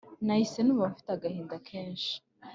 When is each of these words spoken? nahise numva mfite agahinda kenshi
nahise 0.25 0.59
numva 0.61 0.91
mfite 0.93 1.09
agahinda 1.15 1.55
kenshi 1.67 2.13